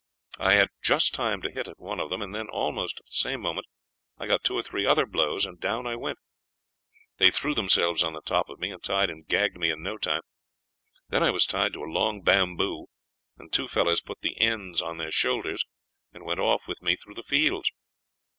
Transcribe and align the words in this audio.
I 0.39 0.53
had 0.53 0.69
just 0.81 1.13
time 1.13 1.43
to 1.43 1.51
hit 1.51 1.67
at 1.67 1.77
one 1.79 1.99
of 1.99 2.09
them, 2.09 2.23
and 2.23 2.33
then 2.33 2.47
almost 2.49 2.97
at 2.99 3.05
the 3.05 3.11
same 3.11 3.39
moment 3.39 3.67
I 4.17 4.25
got 4.25 4.43
two 4.43 4.55
or 4.57 4.63
three 4.63 4.83
other 4.83 5.05
blows, 5.05 5.45
and 5.45 5.59
down 5.59 5.85
I 5.85 5.95
went; 5.95 6.17
they 7.17 7.29
threw 7.29 7.53
themselves 7.53 8.01
on 8.01 8.13
the 8.13 8.21
top 8.23 8.49
of 8.49 8.57
me 8.57 8.71
and 8.71 8.81
tied 8.81 9.11
and 9.11 9.27
gagged 9.27 9.57
me 9.57 9.69
in 9.69 9.83
no 9.83 9.99
time. 9.99 10.23
Then 11.09 11.21
I 11.21 11.29
was 11.29 11.45
tied 11.45 11.73
to 11.73 11.83
a 11.83 11.85
long 11.85 12.23
bamboo, 12.23 12.87
and 13.37 13.53
two 13.53 13.67
fellows 13.67 14.01
put 14.01 14.21
the 14.21 14.41
ends 14.41 14.81
on 14.81 14.97
their 14.97 15.11
shoulders 15.11 15.65
and 16.11 16.25
went 16.25 16.39
off 16.39 16.67
with 16.67 16.81
me 16.81 16.95
through 16.95 17.13
the 17.13 17.21
fields. 17.21 17.69